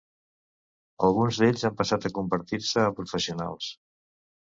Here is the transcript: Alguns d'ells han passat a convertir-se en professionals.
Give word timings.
Alguns 1.09 1.37
d'ells 1.43 1.67
han 1.71 1.77
passat 1.83 2.09
a 2.09 2.13
convertir-se 2.17 2.89
en 2.89 3.01
professionals. 3.05 3.73